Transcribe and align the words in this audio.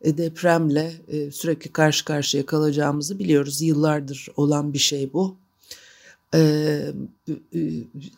e, 0.00 0.18
depremle 0.18 0.92
e, 1.08 1.30
sürekli 1.30 1.72
karşı 1.72 2.04
karşıya 2.04 2.46
kalacağımızı 2.46 3.18
biliyoruz. 3.18 3.62
Yıllardır 3.62 4.28
olan 4.36 4.72
bir 4.72 4.78
şey 4.78 5.12
bu. 5.12 5.36
E, 6.34 6.38
e, 6.38 7.34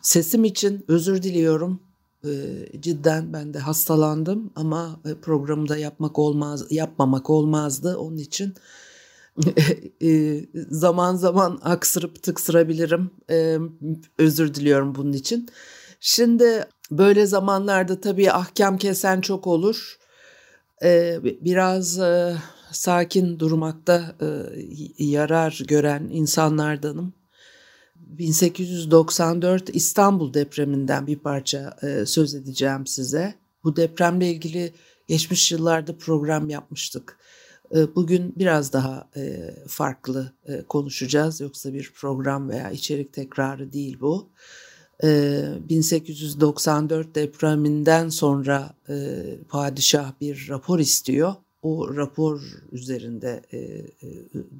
sesim 0.01 0.43
için 0.43 0.85
özür 0.87 1.23
diliyorum. 1.23 1.79
E, 2.25 2.31
cidden 2.79 3.33
ben 3.33 3.53
de 3.53 3.59
hastalandım 3.59 4.51
ama 4.55 4.99
e, 5.05 5.15
programı 5.15 5.69
da 5.69 5.77
yapmak 5.77 6.19
olmaz, 6.19 6.65
yapmamak 6.69 7.29
olmazdı. 7.29 7.97
Onun 7.97 8.17
için 8.17 8.53
zaman 10.69 11.15
zaman 11.15 11.59
aksırıp 11.63 12.23
tıksırabilirim. 12.23 13.11
E, 13.29 13.57
özür 14.17 14.53
diliyorum 14.53 14.95
bunun 14.95 15.13
için. 15.13 15.49
Şimdi 15.99 16.65
böyle 16.91 17.25
zamanlarda 17.25 18.01
tabii 18.01 18.31
ahkam 18.31 18.77
kesen 18.77 19.21
çok 19.21 19.47
olur. 19.47 19.97
E, 20.83 21.19
biraz 21.23 21.99
sakin 22.71 23.39
durmakta 23.39 24.15
yarar 24.97 25.59
gören 25.67 26.09
insanlardanım. 26.11 27.13
1894 27.95 29.69
İstanbul 29.75 30.33
depreminden 30.33 31.07
bir 31.07 31.19
parça 31.19 31.77
söz 32.05 32.35
edeceğim 32.35 32.87
size. 32.87 33.33
Bu 33.63 33.75
depremle 33.75 34.31
ilgili 34.31 34.73
geçmiş 35.07 35.51
yıllarda 35.51 35.97
program 35.97 36.49
yapmıştık. 36.49 37.17
Ee, 37.75 37.95
bugün 37.95 38.33
biraz 38.37 38.73
daha 38.73 39.09
e, 39.15 39.55
farklı 39.67 40.33
e, 40.45 40.61
konuşacağız. 40.61 41.41
Yoksa 41.41 41.73
bir 41.73 41.91
program 41.95 42.49
veya 42.49 42.71
içerik 42.71 43.13
tekrarı 43.13 43.73
değil 43.73 43.97
bu. 44.01 44.29
1894 45.03 47.07
ee, 47.07 47.15
depreminden 47.15 48.09
sonra 48.09 48.73
e, 48.89 49.23
padişah 49.49 50.11
bir 50.21 50.45
rapor 50.49 50.79
istiyor. 50.79 51.35
O 51.61 51.95
rapor 51.95 52.41
üzerinde 52.71 53.41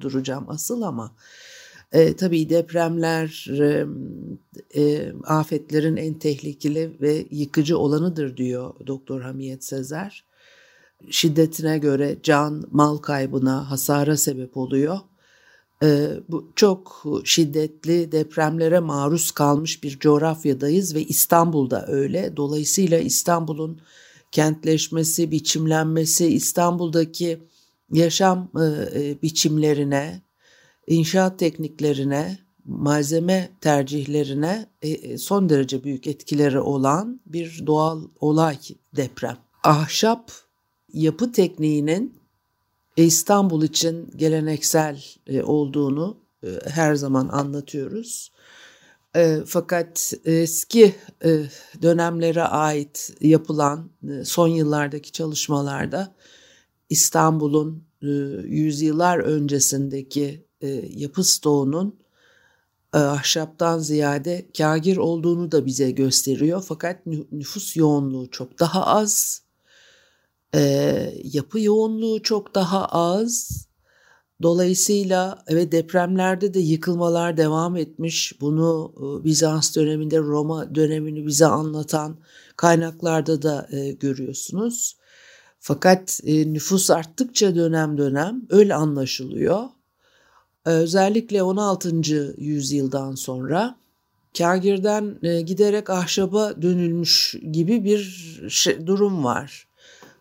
duracağım 0.00 0.44
asıl 0.48 0.82
ama 0.82 1.16
e, 1.92 2.16
tabii 2.16 2.50
depremler 2.50 3.46
e, 3.60 3.86
e, 4.80 5.12
afetlerin 5.24 5.96
en 5.96 6.14
tehlikeli 6.14 6.96
ve 7.00 7.26
yıkıcı 7.30 7.78
olanıdır 7.78 8.36
diyor 8.36 8.74
Doktor 8.86 9.20
Hamiyet 9.20 9.64
Sezer 9.64 10.24
şiddetine 11.10 11.78
göre 11.78 12.16
can, 12.22 12.64
mal 12.70 12.96
kaybına, 12.96 13.70
hasara 13.70 14.16
sebep 14.16 14.56
oluyor. 14.56 14.98
Ee, 15.82 16.08
bu 16.28 16.52
çok 16.56 17.04
şiddetli 17.24 18.12
depremlere 18.12 18.80
maruz 18.80 19.30
kalmış 19.30 19.82
bir 19.82 19.98
coğrafyadayız 19.98 20.94
ve 20.94 21.04
İstanbul'da 21.04 21.86
öyle. 21.86 22.36
Dolayısıyla 22.36 22.98
İstanbul'un 22.98 23.80
kentleşmesi, 24.32 25.30
biçimlenmesi, 25.30 26.26
İstanbul'daki 26.26 27.38
yaşam 27.92 28.50
e, 28.56 29.00
e 29.00 29.22
biçimlerine, 29.22 30.22
inşaat 30.86 31.38
tekniklerine, 31.38 32.38
malzeme 32.64 33.50
tercihlerine 33.60 34.66
e, 34.82 34.88
e, 34.88 35.18
son 35.18 35.48
derece 35.48 35.84
büyük 35.84 36.06
etkileri 36.06 36.60
olan 36.60 37.20
bir 37.26 37.62
doğal 37.66 38.02
olay 38.20 38.58
deprem. 38.96 39.36
Ahşap 39.64 40.32
yapı 40.94 41.32
tekniğinin 41.32 42.24
İstanbul 42.96 43.62
için 43.62 44.10
geleneksel 44.16 45.04
e, 45.26 45.42
olduğunu 45.42 46.16
e, 46.42 46.48
her 46.66 46.94
zaman 46.94 47.28
anlatıyoruz. 47.28 48.32
E, 49.16 49.38
fakat 49.46 50.12
eski 50.24 50.94
dönemlere 51.82 52.42
ait 52.42 53.14
yapılan 53.20 53.90
son 54.24 54.48
yıllardaki 54.48 55.12
çalışmalarda 55.12 56.14
İstanbul'un 56.90 57.84
yüzyıllar 58.44 59.18
öncesindeki 59.18 60.46
yapı 60.96 61.24
stoğunun 61.24 61.98
ahşaptan 62.92 63.78
ziyade 63.78 64.46
kagir 64.58 64.96
olduğunu 64.96 65.52
da 65.52 65.66
bize 65.66 65.90
gösteriyor. 65.90 66.64
Fakat 66.68 67.06
nüfus 67.32 67.76
yoğunluğu 67.76 68.30
çok 68.30 68.60
daha 68.60 68.86
az 68.86 69.43
e, 70.54 70.60
yapı 71.24 71.60
yoğunluğu 71.60 72.22
çok 72.22 72.54
daha 72.54 72.86
az. 72.86 73.64
Dolayısıyla 74.42 75.44
evet 75.46 75.72
depremlerde 75.72 76.54
de 76.54 76.60
yıkılmalar 76.60 77.36
devam 77.36 77.76
etmiş. 77.76 78.40
Bunu 78.40 78.92
e, 78.96 79.24
Bizans 79.24 79.76
döneminde 79.76 80.18
Roma 80.18 80.74
dönemini 80.74 81.26
bize 81.26 81.46
anlatan 81.46 82.16
kaynaklarda 82.56 83.42
da 83.42 83.68
e, 83.70 83.92
görüyorsunuz. 83.92 84.96
Fakat 85.60 86.20
e, 86.24 86.52
nüfus 86.52 86.90
arttıkça 86.90 87.54
dönem 87.54 87.98
dönem 87.98 88.42
öyle 88.50 88.74
anlaşılıyor. 88.74 89.64
E, 90.66 90.70
özellikle 90.70 91.42
16. 91.42 91.90
yüzyıldan 92.38 93.14
sonra 93.14 93.76
kagirden 94.38 95.18
e, 95.22 95.40
giderek 95.40 95.90
ahşaba 95.90 96.62
dönülmüş 96.62 97.36
gibi 97.52 97.84
bir 97.84 98.00
şey, 98.48 98.86
durum 98.86 99.24
var. 99.24 99.66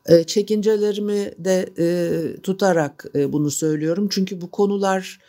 E, 0.09 0.23
çekincelerimi 0.23 1.31
de 1.37 1.69
e, 1.77 2.41
tutarak 2.41 3.05
e, 3.15 3.33
bunu 3.33 3.51
söylüyorum. 3.51 4.07
Çünkü 4.11 4.41
bu 4.41 4.51
konular 4.51 5.19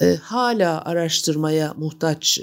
e, 0.00 0.14
hala 0.14 0.84
araştırmaya 0.84 1.74
muhtaç 1.74 2.40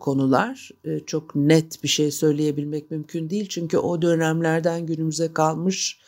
konular. 0.00 0.70
Çok 1.06 1.34
net 1.34 1.82
bir 1.82 1.88
şey 1.88 2.10
söyleyebilmek 2.10 2.90
mümkün 2.90 3.30
değil. 3.30 3.48
Çünkü 3.48 3.78
o 3.78 4.02
dönemlerden 4.02 4.86
günümüze 4.86 5.32
kalmış 5.32 6.00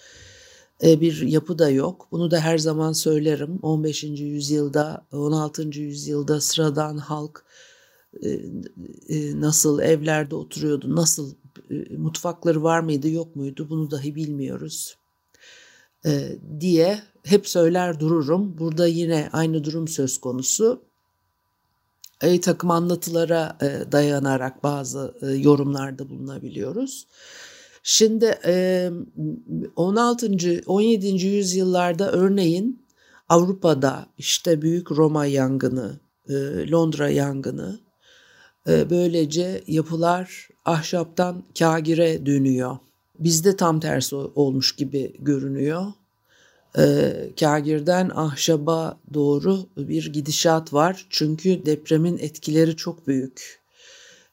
bir 0.82 1.22
yapı 1.22 1.58
da 1.58 1.70
yok. 1.70 2.08
Bunu 2.12 2.30
da 2.30 2.40
her 2.40 2.58
zaman 2.58 2.92
söylerim. 2.92 3.58
15. 3.62 4.04
yüzyılda, 4.04 5.06
16. 5.12 5.62
yüzyılda 5.62 6.40
sıradan 6.40 6.98
halk 6.98 7.44
nasıl 9.34 9.80
evlerde 9.80 10.34
oturuyordu, 10.34 10.96
nasıl 10.96 11.34
mutfakları 11.98 12.62
var 12.62 12.80
mıydı 12.80 13.08
yok 13.08 13.36
muydu 13.36 13.66
bunu 13.70 13.90
dahi 13.90 14.14
bilmiyoruz 14.14 14.96
e, 16.06 16.38
diye 16.60 17.02
hep 17.24 17.48
söyler 17.48 18.00
dururum. 18.00 18.58
Burada 18.58 18.86
yine 18.86 19.28
aynı 19.32 19.64
durum 19.64 19.88
söz 19.88 20.18
konusu. 20.18 20.82
E, 22.22 22.40
takım 22.40 22.70
anlatılara 22.70 23.58
e, 23.62 23.92
dayanarak 23.92 24.62
bazı 24.62 25.14
e, 25.22 25.26
yorumlarda 25.26 26.10
bulunabiliyoruz. 26.10 27.06
Şimdi 27.82 28.38
e, 28.44 28.90
16. 29.76 30.62
17. 30.66 31.26
yüzyıllarda 31.26 32.12
örneğin 32.12 32.86
Avrupa'da 33.28 34.06
işte 34.18 34.62
büyük 34.62 34.92
Roma 34.92 35.26
yangını, 35.26 36.00
e, 36.28 36.34
Londra 36.70 37.08
yangını 37.10 37.78
e, 37.78 37.85
böylece 38.66 39.62
yapılar 39.66 40.48
ahşaptan 40.64 41.44
kagire 41.58 42.26
dönüyor. 42.26 42.78
Bizde 43.18 43.56
tam 43.56 43.80
tersi 43.80 44.16
olmuş 44.16 44.76
gibi 44.76 45.12
görünüyor. 45.18 45.86
E, 46.78 47.12
kagirden 47.40 48.10
ahşaba 48.14 48.98
doğru 49.14 49.58
bir 49.76 50.12
gidişat 50.12 50.72
var. 50.72 51.06
Çünkü 51.10 51.66
depremin 51.66 52.18
etkileri 52.18 52.76
çok 52.76 53.06
büyük. 53.06 53.60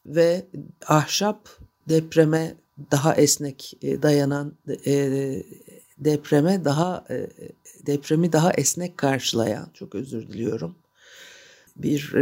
Ve 0.06 0.46
ahşap 0.88 1.50
depreme 1.90 2.56
daha 2.92 3.16
esnek 3.16 3.74
e, 3.82 4.02
dayanan 4.02 4.54
e, 4.86 5.44
depreme 5.98 6.66
daha 6.66 7.06
e, 7.10 7.30
depremi 7.86 8.34
daha 8.34 8.54
esnek 8.54 8.98
karşılayan 8.98 9.68
çok 9.74 9.96
özür 9.96 10.28
diliyorum 10.28 10.76
bir 11.76 12.14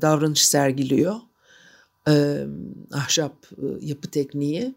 davranış 0.00 0.46
sergiliyor. 0.48 1.14
Ahşap 2.92 3.46
yapı 3.80 4.10
tekniği. 4.10 4.74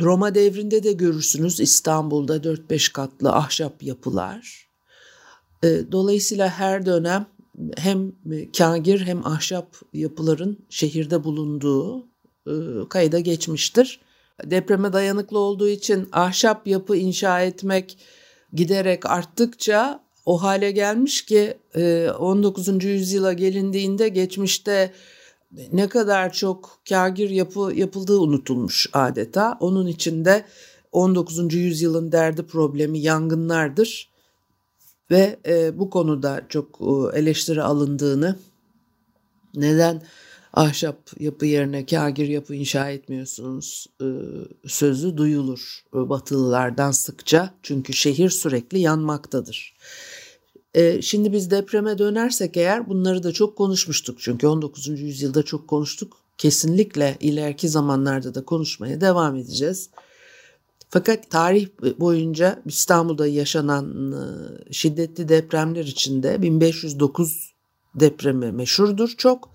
Roma 0.00 0.34
devrinde 0.34 0.82
de 0.82 0.92
görürsünüz 0.92 1.60
İstanbul'da 1.60 2.36
4-5 2.36 2.92
katlı 2.92 3.32
ahşap 3.32 3.82
yapılar. 3.82 4.68
Dolayısıyla 5.92 6.48
her 6.48 6.86
dönem 6.86 7.26
hem 7.76 8.12
kagir 8.58 9.00
hem 9.00 9.26
ahşap 9.26 9.76
yapıların 9.92 10.58
şehirde 10.68 11.24
bulunduğu 11.24 12.06
kayda 12.88 13.18
geçmiştir. 13.18 14.00
Depreme 14.44 14.92
dayanıklı 14.92 15.38
olduğu 15.38 15.68
için 15.68 16.08
ahşap 16.12 16.66
yapı 16.66 16.96
inşa 16.96 17.40
etmek 17.42 17.98
giderek 18.52 19.06
arttıkça 19.06 20.04
o 20.26 20.42
hale 20.42 20.70
gelmiş 20.70 21.24
ki 21.24 21.58
19. 22.18 22.84
yüzyıla 22.84 23.32
gelindiğinde 23.32 24.08
geçmişte 24.08 24.92
ne 25.72 25.88
kadar 25.88 26.32
çok 26.32 26.78
kagir 26.88 27.30
yapı 27.30 27.72
yapıldığı 27.74 28.18
unutulmuş 28.18 28.90
adeta. 28.92 29.56
Onun 29.60 29.86
içinde 29.86 30.44
19. 30.92 31.54
yüzyılın 31.54 32.12
derdi 32.12 32.42
problemi 32.42 32.98
yangınlardır 32.98 34.10
ve 35.10 35.38
bu 35.74 35.90
konuda 35.90 36.42
çok 36.48 36.80
eleştiri 37.14 37.62
alındığını 37.62 38.36
neden 39.54 40.02
ahşap 40.52 41.20
yapı 41.20 41.46
yerine 41.46 41.86
kagir 41.86 42.28
yapı 42.28 42.54
inşa 42.54 42.90
etmiyorsunuz 42.90 43.86
sözü 44.66 45.16
duyulur 45.16 45.84
Batılılardan 45.92 46.90
sıkça. 46.90 47.54
Çünkü 47.62 47.92
şehir 47.92 48.30
sürekli 48.30 48.78
yanmaktadır. 48.78 49.76
Şimdi 51.00 51.32
biz 51.32 51.50
depreme 51.50 51.98
dönersek 51.98 52.56
eğer 52.56 52.88
bunları 52.88 53.22
da 53.22 53.32
çok 53.32 53.56
konuşmuştuk. 53.56 54.18
Çünkü 54.20 54.46
19. 54.46 54.88
yüzyılda 54.88 55.42
çok 55.42 55.68
konuştuk. 55.68 56.16
Kesinlikle 56.38 57.16
ileriki 57.20 57.68
zamanlarda 57.68 58.34
da 58.34 58.44
konuşmaya 58.44 59.00
devam 59.00 59.36
edeceğiz. 59.36 59.90
Fakat 60.88 61.30
tarih 61.30 61.68
boyunca 62.00 62.62
İstanbul'da 62.66 63.26
yaşanan 63.26 64.14
şiddetli 64.70 65.28
depremler 65.28 65.84
içinde 65.84 66.42
1509 66.42 67.54
depremi 67.94 68.52
meşhurdur 68.52 69.14
çok. 69.16 69.49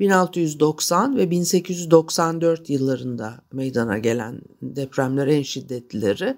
1690 0.00 1.16
ve 1.16 1.30
1894 1.30 2.70
yıllarında 2.70 3.40
meydana 3.52 3.98
gelen 3.98 4.40
depremler 4.62 5.26
en 5.26 5.42
şiddetlileri. 5.42 6.36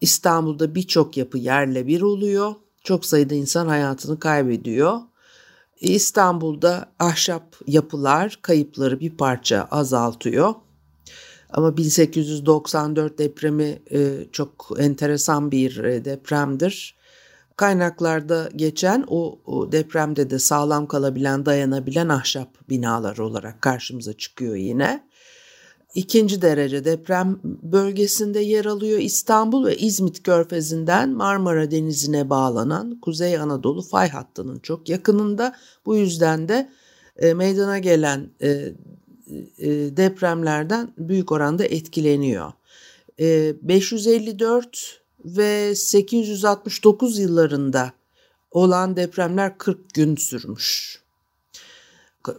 İstanbul'da 0.00 0.74
birçok 0.74 1.16
yapı 1.16 1.38
yerle 1.38 1.86
bir 1.86 2.00
oluyor. 2.00 2.54
Çok 2.84 3.04
sayıda 3.04 3.34
insan 3.34 3.68
hayatını 3.68 4.18
kaybediyor. 4.18 5.00
İstanbul'da 5.80 6.92
ahşap 6.98 7.56
yapılar 7.66 8.38
kayıpları 8.42 9.00
bir 9.00 9.10
parça 9.10 9.68
azaltıyor. 9.70 10.54
Ama 11.50 11.76
1894 11.76 13.18
depremi 13.18 13.82
e, 13.92 14.26
çok 14.32 14.70
enteresan 14.78 15.50
bir 15.50 15.78
e, 15.78 16.04
depremdir 16.04 16.97
kaynaklarda 17.58 18.48
geçen 18.56 19.04
o, 19.08 19.38
depremde 19.72 20.30
de 20.30 20.38
sağlam 20.38 20.86
kalabilen, 20.86 21.46
dayanabilen 21.46 22.08
ahşap 22.08 22.68
binalar 22.68 23.18
olarak 23.18 23.62
karşımıza 23.62 24.12
çıkıyor 24.12 24.56
yine. 24.56 25.08
İkinci 25.94 26.42
derece 26.42 26.84
deprem 26.84 27.40
bölgesinde 27.44 28.40
yer 28.40 28.64
alıyor 28.64 28.98
İstanbul 28.98 29.66
ve 29.66 29.76
İzmit 29.76 30.22
Körfezi'nden 30.22 31.10
Marmara 31.10 31.70
Denizi'ne 31.70 32.30
bağlanan 32.30 33.00
Kuzey 33.00 33.38
Anadolu 33.38 33.82
fay 33.82 34.08
hattının 34.08 34.58
çok 34.58 34.88
yakınında. 34.88 35.54
Bu 35.86 35.96
yüzden 35.96 36.48
de 36.48 36.70
e, 37.16 37.34
meydana 37.34 37.78
gelen 37.78 38.30
e, 38.42 38.48
e, 39.58 39.68
depremlerden 39.96 40.92
büyük 40.98 41.32
oranda 41.32 41.64
etkileniyor. 41.64 42.52
E, 43.20 43.54
554 43.62 44.97
ve 45.24 45.74
869 45.74 47.18
yıllarında 47.18 47.92
olan 48.50 48.96
depremler 48.96 49.58
40 49.58 49.94
gün 49.94 50.16
sürmüş. 50.16 51.00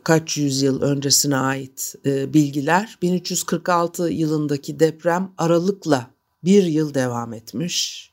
Kaç 0.04 0.38
yüzyıl 0.38 0.82
öncesine 0.82 1.38
ait 1.38 1.96
e, 2.06 2.34
bilgiler. 2.34 2.98
1346 3.02 4.10
yılındaki 4.10 4.80
deprem 4.80 5.32
aralıkla 5.38 6.12
bir 6.44 6.64
yıl 6.64 6.94
devam 6.94 7.34
etmiş. 7.34 8.10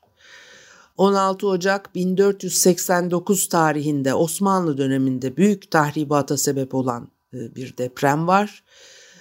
16 0.96 1.46
Ocak 1.48 1.94
1489 1.94 3.48
tarihinde 3.48 4.14
Osmanlı 4.14 4.78
döneminde 4.78 5.36
büyük 5.36 5.70
tahribata 5.70 6.36
sebep 6.36 6.74
olan 6.74 7.08
e, 7.34 7.54
bir 7.54 7.76
deprem 7.76 8.26
var. 8.26 8.64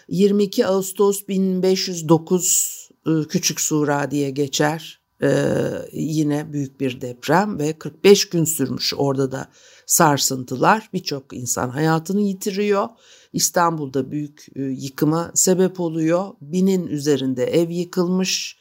22 0.07 0.67
Ağustos 0.67 1.27
1509 1.27 2.89
e, 3.07 3.11
Küçük 3.29 3.61
Sura 3.61 4.11
diye 4.11 4.29
geçer 4.29 5.04
ee, 5.21 5.55
yine 5.91 6.53
büyük 6.53 6.79
bir 6.79 7.01
deprem 7.01 7.59
ve 7.59 7.73
45 7.73 8.29
gün 8.29 8.43
sürmüş 8.43 8.93
orada 8.97 9.31
da 9.31 9.47
sarsıntılar. 9.85 10.89
Birçok 10.93 11.33
insan 11.33 11.69
hayatını 11.69 12.21
yitiriyor. 12.21 12.87
İstanbul'da 13.33 14.11
büyük 14.11 14.47
e, 14.55 14.61
yıkıma 14.61 15.31
sebep 15.33 15.79
oluyor. 15.79 16.27
Binin 16.41 16.87
üzerinde 16.87 17.43
ev 17.43 17.69
yıkılmış. 17.69 18.57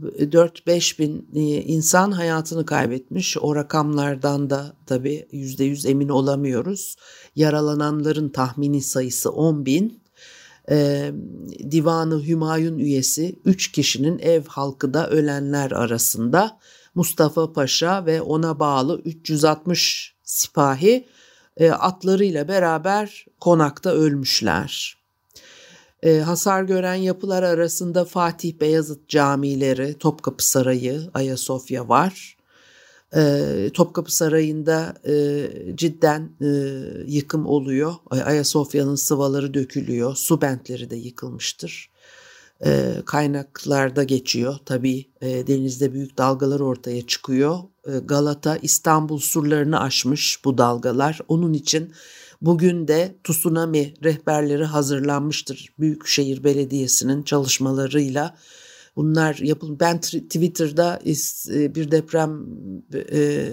4-5 0.00 0.98
bin 0.98 1.28
e, 1.34 1.40
insan 1.62 2.10
hayatını 2.10 2.66
kaybetmiş. 2.66 3.36
O 3.40 3.56
rakamlardan 3.56 4.50
da 4.50 4.76
tabii 4.86 5.26
%100 5.32 5.88
emin 5.88 6.08
olamıyoruz. 6.08 6.96
Yaralananların 7.36 8.28
tahmini 8.28 8.82
sayısı 8.82 9.30
10 9.30 9.66
bin 9.66 10.02
e, 10.70 11.10
Divanı 11.70 12.26
Hümayun 12.26 12.78
üyesi 12.78 13.38
3 13.44 13.72
kişinin 13.72 14.18
ev 14.18 14.44
halkı 14.44 14.94
da 14.94 15.10
ölenler 15.10 15.70
arasında 15.70 16.58
Mustafa 16.94 17.52
Paşa 17.52 18.06
ve 18.06 18.22
ona 18.22 18.58
bağlı 18.58 19.00
360 19.04 20.14
sipahi 20.24 21.06
e, 21.56 21.70
atlarıyla 21.70 22.48
beraber 22.48 23.26
konakta 23.40 23.90
ölmüşler. 23.90 24.96
E, 26.02 26.18
hasar 26.18 26.62
gören 26.62 26.94
yapılar 26.94 27.42
arasında 27.42 28.04
Fatih 28.04 28.60
Beyazıt 28.60 29.08
camileri, 29.08 29.98
Topkapı 29.98 30.48
Sarayı, 30.48 31.10
Ayasofya 31.14 31.88
var. 31.88 32.36
E, 33.16 33.70
Topkapı 33.74 34.16
Sarayı'nda 34.16 34.94
e, 35.08 35.46
cidden 35.74 36.30
e, 36.40 36.48
yıkım 37.06 37.46
oluyor. 37.46 37.94
Ayasofya'nın 38.10 38.94
sıvaları 38.94 39.54
dökülüyor. 39.54 40.16
Su 40.16 40.40
bentleri 40.40 40.90
de 40.90 40.96
yıkılmıştır. 40.96 41.90
E, 42.64 42.94
kaynaklarda 43.06 44.02
geçiyor. 44.02 44.56
Tabii 44.66 45.06
e, 45.20 45.46
denizde 45.46 45.92
büyük 45.92 46.18
dalgalar 46.18 46.60
ortaya 46.60 47.06
çıkıyor. 47.06 47.58
E, 47.86 47.98
Galata 47.98 48.56
İstanbul 48.56 49.18
surlarını 49.18 49.80
aşmış 49.80 50.44
bu 50.44 50.58
dalgalar. 50.58 51.20
Onun 51.28 51.52
için 51.52 51.92
bugün 52.42 52.88
de 52.88 53.16
tsunami 53.24 53.94
rehberleri 54.04 54.64
hazırlanmıştır. 54.64 55.68
Büyükşehir 55.78 56.44
Belediyesi'nin 56.44 57.22
çalışmalarıyla 57.22 58.36
bunlar 59.00 59.34
yapıl. 59.34 59.80
Ben 59.80 60.00
Twitter'da 60.00 61.00
e, 61.50 61.74
bir 61.74 61.90
deprem 61.90 62.46
e, 63.12 63.48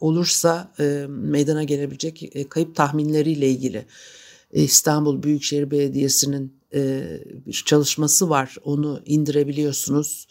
olursa 0.00 0.72
e, 0.80 1.06
meydana 1.08 1.64
gelebilecek 1.64 2.32
kayıp 2.50 2.76
tahminleriyle 2.76 3.50
ilgili 3.50 3.86
İstanbul 4.52 5.22
Büyükşehir 5.22 5.70
Belediyesi'nin 5.70 6.60
bir 7.46 7.62
çalışması 7.66 8.30
var. 8.30 8.56
Onu 8.64 9.02
indirebiliyorsunuz. 9.06 10.28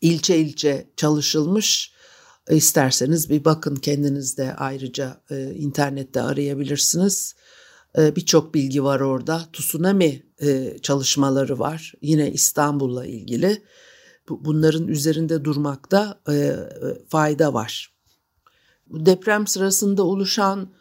İlçe 0.00 0.38
ilçe 0.38 0.86
çalışılmış. 0.96 1.92
İsterseniz 2.50 3.30
bir 3.30 3.44
bakın 3.44 3.76
kendiniz 3.76 4.38
de 4.38 4.54
ayrıca 4.54 5.20
internette 5.54 6.22
arayabilirsiniz. 6.22 7.34
Birçok 7.98 8.54
bilgi 8.54 8.84
var 8.84 9.00
orada. 9.00 9.48
Tsunami 9.52 10.27
e, 10.42 10.78
çalışmaları 10.82 11.58
var. 11.58 11.92
Yine 12.02 12.32
İstanbul'la 12.32 13.06
ilgili. 13.06 13.62
Bunların 14.28 14.88
üzerinde 14.88 15.44
durmakta 15.44 16.20
e, 16.30 16.56
fayda 17.08 17.54
var. 17.54 17.94
Deprem 18.90 19.46
sırasında 19.46 20.02
oluşan 20.02 20.72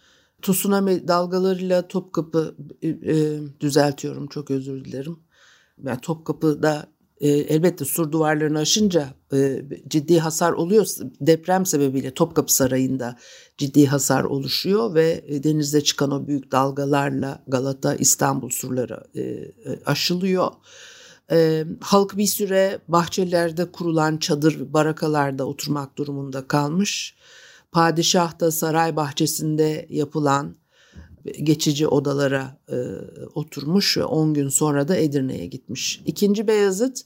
tsunami 0.42 1.08
dalgalarıyla 1.08 1.88
Topkapı 1.88 2.56
düzeltiyorum 3.60 4.28
çok 4.28 4.52
özür 4.52 4.86
dilerim. 4.86 5.20
Yani 5.84 6.02
Topkapı'da 6.02 6.88
e, 7.22 7.30
elbette 7.30 7.86
sur 7.86 8.12
duvarlarını 8.12 8.60
aşınca 8.60 9.14
e, 9.34 9.66
ciddi 9.88 10.20
hasar 10.20 10.52
oluyor. 10.52 10.88
Deprem 11.22 11.66
sebebiyle 11.66 12.14
Topkapı 12.14 12.54
Sarayı'nda 12.54 13.18
ciddi 13.58 13.86
hasar 13.86 14.24
oluşuyor 14.24 14.94
ve 14.96 15.24
e, 15.28 15.44
denizde 15.44 15.82
çıkan 15.82 16.12
o 16.12 16.28
büyük 16.28 16.52
dalgalarla 16.52 17.44
Galata 17.48 17.96
İstanbul 17.96 18.50
surları 18.50 19.04
e, 19.16 19.22
e, 19.22 19.52
aşılıyor. 19.86 20.52
E, 21.32 21.66
halk 21.82 22.18
bir 22.18 22.28
süre 22.28 22.80
bahçelerde 22.88 23.72
kurulan 23.72 24.18
çadır 24.18 24.74
barakalarda 24.74 25.46
oturmak 25.46 25.98
durumunda 25.98 26.48
kalmış. 26.48 27.16
Padişah 27.72 28.40
da 28.40 28.52
saray 28.52 28.96
bahçesinde 28.96 29.88
yapılan 29.90 30.56
geçici 31.44 31.88
odalara 31.88 32.58
e, 32.70 32.78
oturmuş 33.36 33.98
ve 33.98 34.04
10 34.04 34.34
gün 34.34 34.50
sonra 34.50 34.88
da 34.88 34.96
Edirne'ye 34.96 35.46
gitmiş. 35.46 36.02
İkinci 36.06 36.48
Beyazıt 36.48 37.02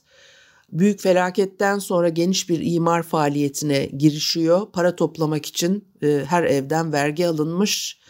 büyük 0.72 1.00
felaketten 1.00 1.78
sonra 1.78 2.08
geniş 2.08 2.48
bir 2.48 2.60
imar 2.62 3.02
faaliyetine 3.02 3.86
girişiyor. 3.86 4.66
Para 4.72 4.96
toplamak 4.96 5.46
için 5.46 5.84
e, 6.02 6.22
her 6.26 6.44
evden 6.44 6.92
vergi 6.92 7.26
alınmış. 7.26 8.00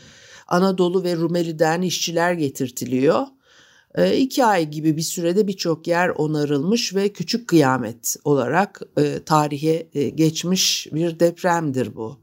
Anadolu 0.48 1.04
ve 1.04 1.16
Rumeli'den 1.16 1.82
işçiler 1.82 2.32
getirtiliyor. 2.32 3.26
E, 3.94 4.16
iki 4.16 4.44
ay 4.44 4.70
gibi 4.70 4.96
bir 4.96 5.02
sürede 5.02 5.46
birçok 5.46 5.86
yer 5.86 6.08
onarılmış 6.08 6.94
ve 6.94 7.08
küçük 7.08 7.48
kıyamet 7.48 8.16
olarak 8.24 8.80
e, 8.98 9.22
tarihe 9.22 9.88
e, 9.94 10.08
geçmiş 10.08 10.88
bir 10.92 11.20
depremdir 11.20 11.96
bu. 11.96 12.18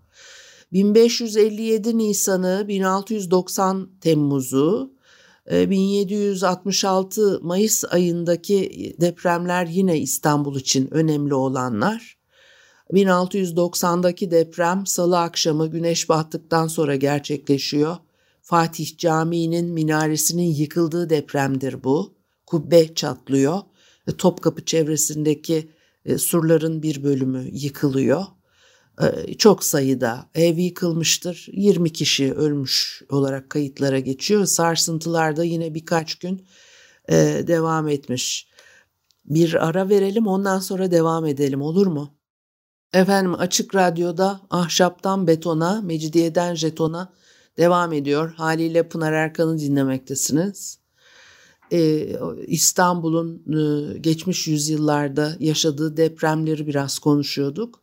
1557 0.74 1.98
Nisan'ı, 1.98 2.66
1690 2.68 3.90
Temmuz'u, 4.02 4.94
1766 5.52 7.22
e, 7.22 7.46
Mayıs 7.46 7.84
ayındaki 7.90 8.96
depremler 9.02 9.66
yine 9.66 10.00
İstanbul 10.00 10.60
için 10.60 10.94
önemli 10.94 11.34
olanlar. 11.34 12.18
1690'daki 12.94 14.32
deprem 14.32 14.86
salı 14.86 15.20
akşamı 15.20 15.68
güneş 15.68 16.10
battıktan 16.10 16.68
sonra 16.68 16.96
gerçekleşiyor. 16.96 17.98
Fatih 18.42 18.98
Camii'nin 18.98 19.66
minaresinin 19.66 20.54
yıkıldığı 20.54 21.10
depremdir 21.10 21.84
bu. 21.84 22.14
Kubbe 22.46 22.94
çatlıyor. 22.96 23.60
Topkapı 24.18 24.66
çevresindeki 24.66 25.70
e, 26.06 26.18
surların 26.18 26.84
bir 26.84 27.04
bölümü 27.04 27.50
yıkılıyor. 27.52 28.26
Ee, 29.02 29.34
çok 29.34 29.64
sayıda 29.64 30.30
ev 30.36 30.58
yıkılmıştır. 30.58 31.48
20 31.52 31.94
kişi 31.94 32.34
ölmüş 32.34 33.02
olarak 33.10 33.50
kayıtlara 33.50 34.00
geçiyor. 34.00 34.46
Sarsıntılar 34.46 35.38
da 35.38 35.44
yine 35.44 35.74
birkaç 35.74 36.16
gün 36.16 36.48
e, 37.10 37.16
devam 37.48 37.88
etmiş. 37.88 38.50
Bir 39.26 39.68
ara 39.68 39.90
verelim 39.90 40.28
ondan 40.28 40.60
sonra 40.60 40.92
devam 40.92 41.26
edelim 41.26 41.62
olur 41.62 41.88
mu? 41.88 42.16
Efendim 42.94 43.36
Açık 43.36 43.76
Radyo'da 43.76 44.42
ahşaptan 44.50 45.28
betona, 45.28 45.82
mecidiyeden 45.82 46.56
jetona 46.56 47.14
devam 47.58 47.94
ediyor. 47.94 48.34
Haliyle 48.34 48.90
Pınar 48.90 49.14
Erkan'ı 49.14 49.60
dinlemektesiniz. 49.60 50.80
Ee, 51.72 52.16
İstanbul'un 52.48 53.44
e, 53.54 53.98
geçmiş 53.98 54.48
yüzyıllarda 54.48 55.36
yaşadığı 55.40 55.98
depremleri 55.98 56.68
biraz 56.68 57.00
konuşuyorduk. 57.00 57.82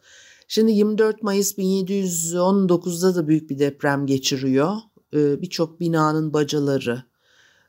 Şimdi 0.48 0.72
24 0.72 1.22
Mayıs 1.22 1.58
1719'da 1.58 3.14
da 3.14 3.28
büyük 3.28 3.50
bir 3.50 3.58
deprem 3.58 4.06
geçiriyor. 4.06 4.76
Ee, 5.14 5.42
birçok 5.42 5.80
binanın 5.80 6.32
bacaları, 6.32 7.02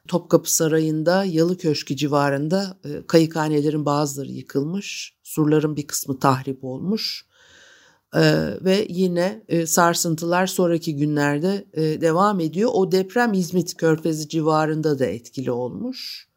Topkapı 0.08 0.54
Sarayı'nda 0.54 1.24
Yalı 1.24 1.58
Köşkü 1.58 1.96
civarında 1.96 2.78
e, 2.86 3.08
kayıkhanelerin 3.08 3.86
bazıları 3.86 4.32
yıkılmış. 4.32 5.18
Surların 5.24 5.76
bir 5.76 5.88
kısmı 5.88 6.20
tahrip 6.20 6.64
olmuş. 6.64 7.28
Ee, 8.16 8.54
ve 8.62 8.86
yine 8.90 9.44
e, 9.48 9.66
sarsıntılar 9.66 10.48
sonraki 10.48 10.96
günlerde 10.96 11.66
e, 11.74 12.02
devam 12.02 12.40
ediyor. 12.40 12.70
O 12.74 12.92
deprem 12.92 13.34
İzmit 13.34 13.78
Körfezi 13.78 14.30
civarında 14.30 15.00
da 15.00 15.06
etkili 15.06 15.52
olmuş. 15.52 16.28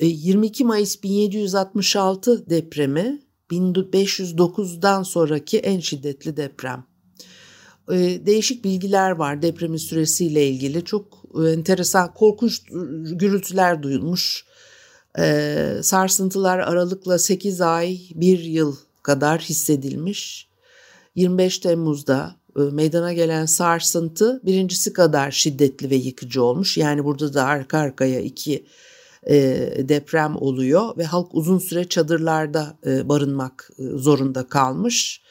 22 0.00 0.64
Mayıs 0.64 1.02
1766 1.02 2.50
depremi 2.50 3.22
1509'dan 3.52 5.02
sonraki 5.02 5.58
en 5.58 5.80
şiddetli 5.80 6.36
deprem. 6.36 6.84
Ee, 7.92 8.26
değişik 8.26 8.64
bilgiler 8.64 9.10
var 9.10 9.42
depremin 9.42 9.76
süresiyle 9.76 10.48
ilgili. 10.48 10.84
Çok 10.84 11.24
e, 11.44 11.50
enteresan, 11.50 12.14
korkunç 12.14 12.62
gürültüler 13.12 13.82
duyulmuş. 13.82 14.44
Ee, 15.18 15.76
sarsıntılar 15.82 16.58
aralıkla 16.58 17.18
8 17.18 17.60
ay, 17.60 18.00
1 18.14 18.38
yıl 18.38 18.76
kadar 19.02 19.40
hissedilmiş. 19.40 20.48
25 21.14 21.58
Temmuz'da 21.58 22.36
e, 22.56 22.60
meydana 22.60 23.12
gelen 23.12 23.46
sarsıntı 23.46 24.40
birincisi 24.44 24.92
kadar 24.92 25.30
şiddetli 25.30 25.90
ve 25.90 25.96
yıkıcı 25.96 26.42
olmuş. 26.42 26.76
Yani 26.76 27.04
burada 27.04 27.34
da 27.34 27.44
arka 27.44 27.78
arkaya 27.78 28.20
iki 28.20 28.66
e, 29.30 29.68
deprem 29.88 30.36
oluyor 30.36 30.96
ve 30.96 31.04
halk 31.04 31.34
uzun 31.34 31.58
süre 31.58 31.88
çadırlarda 31.88 32.78
e, 32.86 33.08
barınmak 33.08 33.70
e, 33.78 33.82
zorunda 33.82 34.48
kalmış. 34.48 35.22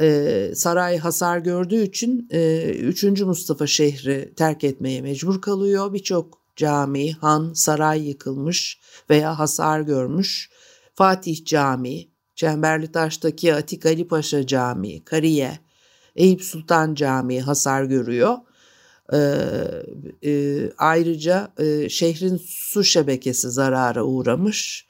E, 0.00 0.48
saray 0.54 0.98
hasar 0.98 1.38
gördüğü 1.38 1.82
için 1.82 2.28
e, 2.30 2.70
3. 2.78 3.04
Mustafa 3.04 3.66
şehri 3.66 4.34
terk 4.36 4.64
etmeye 4.64 5.00
mecbur 5.00 5.40
kalıyor. 5.40 5.92
Birçok 5.92 6.42
cami, 6.56 7.12
han, 7.12 7.52
saray 7.52 8.08
yıkılmış 8.08 8.80
veya 9.10 9.38
hasar 9.38 9.80
görmüş. 9.80 10.50
Fatih 10.94 11.44
Camii, 11.44 12.10
Çemberlitaş'taki 12.34 13.54
Atik 13.54 13.86
Ali 13.86 14.08
Paşa 14.08 14.46
Camii, 14.46 15.04
Kariye, 15.04 15.58
Eyüp 16.16 16.42
Sultan 16.42 16.94
Camii 16.94 17.40
hasar 17.40 17.84
görüyor. 17.84 18.36
Ee, 19.12 19.18
e, 20.24 20.62
ayrıca 20.78 21.52
e, 21.58 21.88
şehrin 21.88 22.40
su 22.46 22.84
şebekesi 22.84 23.50
zarara 23.50 24.04
uğramış. 24.04 24.86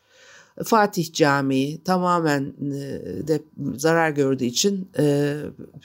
Fatih 0.65 1.13
Camii 1.13 1.85
tamamen 1.85 2.55
e, 2.61 3.29
de, 3.29 3.43
zarar 3.77 4.11
gördüğü 4.11 4.45
için 4.45 4.91
e, 4.99 5.37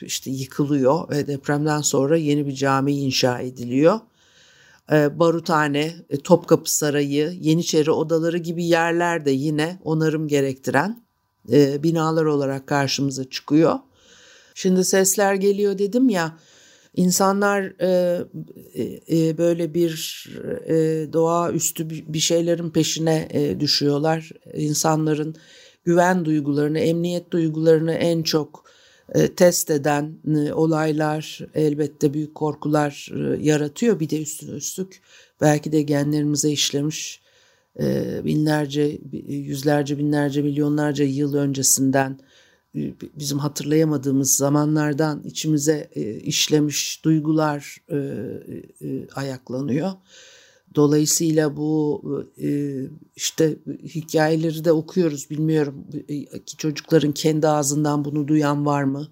işte 0.02 0.32
yıkılıyor 0.32 1.10
ve 1.10 1.28
depremden 1.28 1.82
sonra 1.82 2.18
yeni 2.18 2.48
bir 2.48 2.56
cami 2.56 2.94
inşa 2.94 3.40
ediliyor. 3.40 4.00
E, 4.92 5.20
Baruthane, 5.20 5.96
e, 6.10 6.18
Topkapı 6.18 6.76
Sarayı, 6.76 7.38
Yeniçeri 7.42 7.92
odaları 7.92 8.38
gibi 8.38 8.66
yerler 8.66 9.26
de 9.26 9.32
yine 9.32 9.80
onarım 9.84 10.28
gerektiren 10.28 11.08
binalar 11.84 12.26
olarak 12.26 12.68
karşımıza 12.68 13.30
çıkıyor. 13.30 13.80
Şimdi 14.56 14.86
sesler 14.86 15.34
geliyor 15.34 15.78
dedim 15.78 16.10
ya 16.10 16.38
İnsanlar 16.98 17.82
e, 17.82 18.22
e, 18.74 18.84
e, 19.10 19.38
böyle 19.38 19.74
bir 19.74 20.26
e, 20.68 20.74
doğaüstü 21.14 21.90
bir 21.90 22.20
şeylerin 22.20 22.70
peşine 22.70 23.28
e, 23.32 23.60
düşüyorlar. 23.60 24.32
İnsanların 24.54 25.36
güven 25.86 26.26
duygularını, 26.26 26.80
emniyet 26.80 27.32
duygularını 27.32 27.94
en 27.94 28.24
çok 28.24 28.64
e, 29.16 29.28
test 29.28 29.72
eden 29.72 30.18
e, 30.36 30.54
olaylar 30.54 31.40
elbette 31.56 32.14
büyük 32.14 32.36
korkular 32.36 33.10
e, 33.16 33.44
yaratıyor. 33.44 34.00
Bir 34.00 34.10
de 34.10 34.22
üstüne 34.22 34.56
üstlük 34.56 35.02
belki 35.42 35.72
de 35.72 35.82
genlerimize 35.82 36.52
işlemiş 36.52 37.22
e, 37.80 38.06
binlerce, 38.26 38.98
yüzlerce, 39.28 39.98
binlerce, 39.98 40.42
milyonlarca 40.42 41.06
yıl 41.06 41.34
öncesinden 41.34 42.20
bizim 43.20 43.40
hatırlayamadığımız 43.40 44.32
zamanlardan 44.36 45.24
içimize 45.24 45.90
e, 45.96 46.14
işlemiş 46.14 47.06
duygular 47.06 47.78
e, 47.90 47.98
e, 47.98 49.08
ayaklanıyor. 49.16 49.92
Dolayısıyla 50.76 51.58
bu 51.58 52.02
işte 53.16 53.58
hikayeleri 53.84 54.66
de 54.66 54.72
okuyoruz 54.72 55.30
bilmiyorum 55.30 55.86
ki 56.46 56.58
çocukların 56.58 57.12
kendi 57.12 57.48
ağzından 57.48 58.06
bunu 58.06 58.28
duyan 58.28 58.66
var 58.66 58.84
mı? 58.84 59.08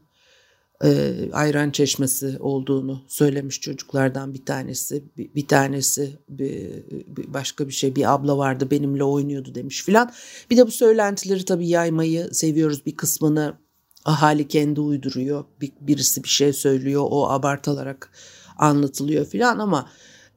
Ayran 1.34 1.72
çeşmesi 1.72 2.38
olduğunu 2.40 3.02
söylemiş 3.08 3.62
çocuklardan 3.62 4.34
bir 4.34 4.46
tanesi. 4.46 5.04
Bir, 5.18 5.48
tanesi 5.48 6.20
bir, 6.30 6.84
başka 7.28 7.68
bir 7.68 7.74
şey 7.74 7.96
bir 7.96 8.14
abla 8.14 8.38
vardı 8.38 8.72
benimle 8.72 9.04
oynuyordu 9.04 9.56
demiş 9.56 9.84
filan. 9.84 10.12
Bir 10.50 10.58
de 10.58 10.68
bu 10.68 10.72
söylentileri 10.72 11.46
tabii 11.46 11.68
yaymayı 11.68 12.30
seviyoruz 12.32 12.86
bir 12.86 12.96
kısmını 12.96 13.58
ahali 14.06 14.48
kendi 14.48 14.82
uyduruyor. 14.82 15.46
Bir, 15.62 15.72
birisi 15.82 16.24
bir 16.24 16.30
şey 16.30 16.54
söylüyor 16.54 17.08
o 17.10 17.30
abartılarak 17.30 18.12
anlatılıyor 18.58 19.26
filan 19.26 19.60
ama 19.60 19.90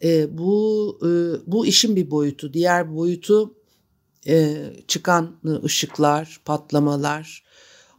e, 0.03 0.39
bu 0.39 0.99
e, 1.03 1.11
bu 1.53 1.67
işin 1.67 1.97
bir 1.97 2.11
boyutu. 2.11 2.53
Diğer 2.53 2.97
boyutu 2.97 3.55
e, 4.27 4.57
çıkan 4.89 5.37
ışıklar, 5.65 6.41
patlamalar, 6.45 7.45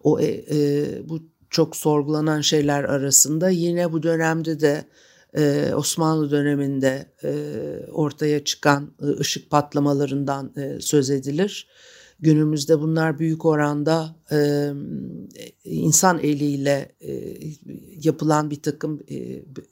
o 0.04 0.20
e, 0.20 0.26
e, 0.26 1.10
bu 1.10 1.29
çok 1.50 1.76
sorgulanan 1.76 2.42
şeyler 2.42 2.84
arasında 2.84 3.50
yine 3.50 3.92
bu 3.92 4.04
dönemde 4.04 4.60
de 4.60 4.86
e, 5.38 5.74
Osmanlı 5.76 6.32
döneminde 6.32 7.06
e, 7.24 7.32
ortaya 7.92 8.44
çıkan 8.44 8.92
ışık 9.20 9.50
patlamalarından 9.50 10.54
e, 10.58 10.82
söz 10.82 11.10
edilir. 11.10 11.68
Günümüzde 12.20 12.80
bunlar 12.80 13.20
büyük 13.20 13.46
oranda 13.46 14.16
e, 14.32 14.70
insan 15.64 16.20
eliyle 16.20 16.96
e, 17.02 17.38
yapılan 18.04 18.52
bir 18.52 18.62
takım 18.62 19.00
e, 19.08 19.16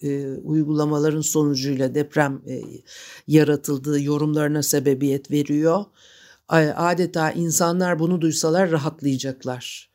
e, 0.01 0.38
uygulamaların 0.38 1.22
sonucuyla 1.22 1.96
deprem 1.96 2.41
e, 2.48 2.62
yaratıldığı 3.27 4.01
yorumlarına 4.01 4.63
sebebiyet 4.63 5.31
veriyor. 5.31 5.86
Adeta 6.75 7.31
insanlar 7.31 8.00
bunu 8.00 8.22
duysalar 8.22 8.72
rahatlayacaklar. 8.72 9.89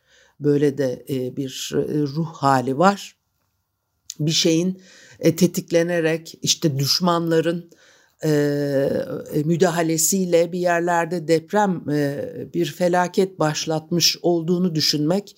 Böyle 0.44 0.78
de 0.78 1.04
e, 1.08 1.36
bir 1.36 1.72
e, 1.74 1.98
ruh 1.98 2.32
hali 2.32 2.78
var. 2.78 3.16
Bir 4.20 4.30
şeyin 4.30 4.82
e, 5.20 5.36
tetiklenerek 5.36 6.38
işte 6.42 6.78
düşmanların 6.78 7.70
müdahalesiyle 9.44 10.52
bir 10.52 10.58
yerlerde 10.58 11.28
deprem 11.28 11.86
bir 12.54 12.66
felaket 12.66 13.38
başlatmış 13.38 14.18
olduğunu 14.22 14.74
düşünmek 14.74 15.36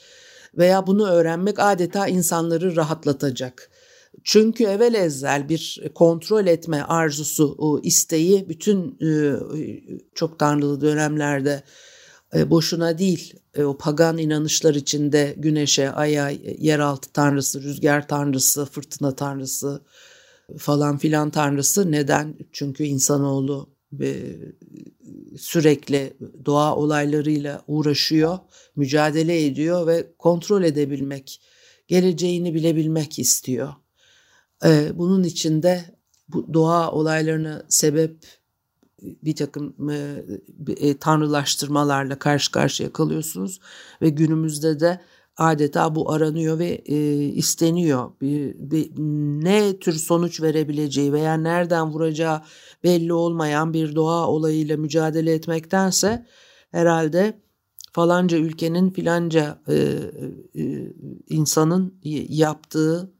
veya 0.58 0.86
bunu 0.86 1.08
öğrenmek 1.08 1.58
adeta 1.58 2.06
insanları 2.06 2.76
rahatlatacak. 2.76 3.70
Çünkü 4.24 4.64
evvel 4.64 4.94
ezzel 4.94 5.48
bir 5.48 5.82
kontrol 5.94 6.46
etme 6.46 6.82
arzusu, 6.82 7.80
isteği 7.82 8.48
bütün 8.48 8.98
çok 10.14 10.38
tanrılı 10.38 10.80
dönemlerde 10.80 11.62
boşuna 12.34 12.98
değil 12.98 13.34
o 13.58 13.76
pagan 13.78 14.18
inanışlar 14.18 14.74
içinde 14.74 15.34
güneşe, 15.38 15.90
aya, 15.90 16.28
yeraltı 16.58 17.12
tanrısı, 17.12 17.62
rüzgar 17.62 18.08
tanrısı, 18.08 18.64
fırtına 18.64 19.14
tanrısı, 19.14 19.82
falan 20.58 20.98
filan 20.98 21.30
tanrısı. 21.30 21.92
Neden? 21.92 22.36
Çünkü 22.52 22.84
insanoğlu 22.84 23.74
e, 24.00 24.36
sürekli 25.38 26.16
doğa 26.44 26.76
olaylarıyla 26.76 27.62
uğraşıyor, 27.66 28.38
mücadele 28.76 29.46
ediyor 29.46 29.86
ve 29.86 30.06
kontrol 30.18 30.62
edebilmek, 30.62 31.40
geleceğini 31.88 32.54
bilebilmek 32.54 33.18
istiyor. 33.18 33.74
E, 34.64 34.90
bunun 34.94 35.22
içinde 35.22 35.84
bu 36.28 36.54
doğa 36.54 36.92
olaylarına 36.92 37.66
sebep 37.68 38.16
bir 39.24 39.36
takım 39.36 39.90
e, 39.90 40.24
e, 40.76 40.98
tanrılaştırmalarla 40.98 42.18
karşı 42.18 42.52
karşıya 42.52 42.92
kalıyorsunuz 42.92 43.60
ve 44.02 44.08
günümüzde 44.08 44.80
de 44.80 45.00
adeta 45.36 45.94
bu 45.94 46.12
aranıyor 46.12 46.58
ve 46.58 46.82
e, 46.86 47.14
isteniyor. 47.24 48.10
Bir, 48.20 48.54
bir, 48.58 48.90
ne 49.44 49.78
tür 49.78 49.92
sonuç 49.92 50.42
verebileceği 50.42 51.12
veya 51.12 51.34
nereden 51.34 51.90
vuracağı 51.90 52.42
belli 52.84 53.12
olmayan 53.12 53.72
bir 53.72 53.94
doğa 53.94 54.28
olayıyla 54.28 54.76
mücadele 54.76 55.34
etmektense 55.34 56.26
herhalde 56.70 57.40
falanca 57.92 58.38
ülkenin 58.38 58.90
filanca 58.90 59.62
e, 59.68 59.74
e, 59.74 60.92
insanın 61.28 61.94
yaptığı, 62.28 63.12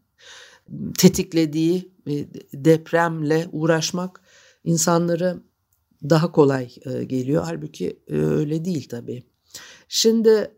tetiklediği 0.99 1.93
e, 2.07 2.13
depremle 2.53 3.49
uğraşmak 3.53 4.21
insanları 4.65 5.43
daha 6.11 6.33
kolay 6.33 6.71
e, 6.87 7.05
geliyor. 7.05 7.43
Halbuki 7.45 8.01
e, 8.09 8.17
öyle 8.17 8.65
değil 8.65 8.89
tabii. 8.89 9.23
Şimdi 9.89 10.55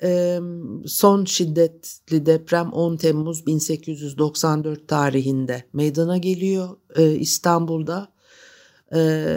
son 0.86 1.24
şiddetli 1.24 2.26
deprem 2.26 2.72
10 2.72 2.96
Temmuz 2.96 3.46
1894 3.46 4.88
tarihinde 4.88 5.64
meydana 5.72 6.16
geliyor 6.16 6.68
İstanbul'da. 6.98 8.12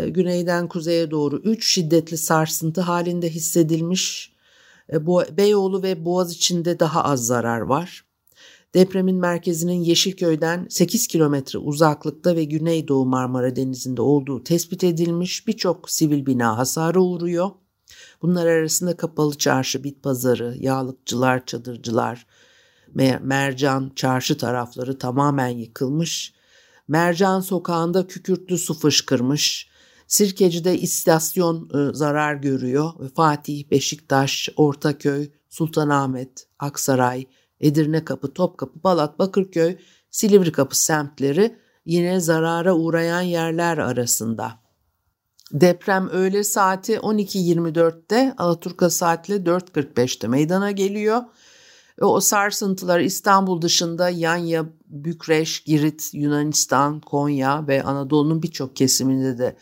Güneyden 0.07 0.67
kuzeye 0.67 1.11
doğru 1.11 1.37
3 1.37 1.73
şiddetli 1.73 2.17
sarsıntı 2.17 2.81
halinde 2.81 3.29
hissedilmiş. 3.29 4.33
Beyoğlu 5.37 5.83
ve 5.83 6.05
Boğaz 6.05 6.31
içinde 6.31 6.79
daha 6.79 7.03
az 7.03 7.25
zarar 7.25 7.61
var. 7.61 8.08
Depremin 8.73 9.15
merkezinin 9.15 9.81
Yeşilköy'den 9.81 10.67
8 10.69 11.07
kilometre 11.07 11.59
uzaklıkta 11.59 12.35
ve 12.35 12.43
Güneydoğu 12.43 13.05
Marmara 13.05 13.55
Denizi'nde 13.55 14.01
olduğu 14.01 14.43
tespit 14.43 14.83
edilmiş 14.83 15.47
birçok 15.47 15.89
sivil 15.89 16.25
bina 16.25 16.57
hasara 16.57 16.99
uğruyor. 16.99 17.49
Bunlar 18.21 18.45
arasında 18.45 18.97
kapalı 18.97 19.37
çarşı, 19.37 19.83
bit 19.83 20.03
pazarı, 20.03 20.55
yağlıkçılar, 20.59 21.45
çadırcılar, 21.45 22.27
mercan, 23.21 23.91
çarşı 23.95 24.37
tarafları 24.37 24.97
tamamen 24.97 25.49
yıkılmış. 25.49 26.33
Mercan 26.87 27.39
sokağında 27.39 28.07
kükürtlü 28.07 28.57
su 28.57 28.73
fışkırmış. 28.73 29.69
Sirkeci'de 30.07 30.77
istasyon 30.77 31.69
e, 31.69 31.93
zarar 31.93 32.35
görüyor. 32.35 32.91
Fatih, 33.15 33.71
Beşiktaş, 33.71 34.49
Ortaköy, 34.55 35.29
Sultanahmet, 35.49 36.47
Aksaray, 36.59 37.25
Edirne 37.61 38.05
Kapı, 38.05 38.33
Topkapı, 38.33 38.83
Balat, 38.83 39.19
Bakırköy, 39.19 39.77
Silivri 40.11 40.51
Kapı 40.51 40.79
semtleri 40.79 41.55
yine 41.85 42.19
zarara 42.19 42.75
uğrayan 42.75 43.21
yerler 43.21 43.77
arasında. 43.77 44.59
Deprem 45.51 46.09
öğle 46.09 46.43
saati 46.43 46.93
12.24'te 46.93 48.33
Alaturka 48.37 48.89
saatle 48.89 49.35
4.45'te 49.35 50.27
meydana 50.27 50.71
geliyor. 50.71 51.21
O 52.01 52.19
sarsıntılar 52.19 52.99
İstanbul 52.99 53.61
dışında 53.61 54.09
Yanya, 54.09 54.65
Bükreş, 54.85 55.59
Girit, 55.59 56.09
Yunanistan, 56.13 56.99
Konya 56.99 57.67
ve 57.67 57.83
Anadolu'nun 57.83 58.43
birçok 58.43 58.75
kesiminde 58.75 59.37
de 59.37 59.55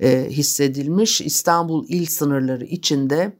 e, 0.00 0.30
hissedilmiş. 0.30 1.20
İstanbul 1.20 1.86
il 1.88 2.06
sınırları 2.06 2.64
içinde 2.64 3.39